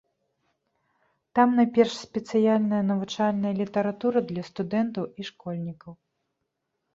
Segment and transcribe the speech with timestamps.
[1.39, 5.93] Там найперш спецыяльная навучальная літаратура для студэнтаў і школьнікаў.